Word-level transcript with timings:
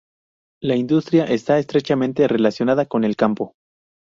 La 0.63 0.75
industria 0.75 1.25
está 1.25 1.59
estrechamente 1.59 2.27
relacionada 2.27 2.87
con 2.87 3.03
el 3.03 3.15
campo. 3.15 3.53